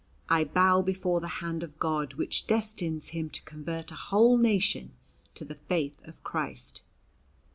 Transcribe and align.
I 0.29 0.45
bow 0.45 0.81
before 0.81 1.19
the 1.19 1.27
Hand 1.45 1.61
of 1.61 1.77
God 1.77 2.15
which 2.15 2.47
destines 2.47 3.09
him 3.09 3.29
to 3.29 3.43
convert 3.43 3.91
a 3.91 3.95
whole 3.95 4.35
nation 4.35 4.93
to 5.35 5.45
the 5.45 5.53
faith 5.53 5.99
of 6.05 6.23
Christ." 6.23 6.81